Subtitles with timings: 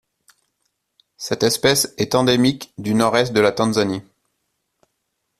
[1.17, 4.01] Cette espèce est endémique du Nord-Est de la Tanzanie.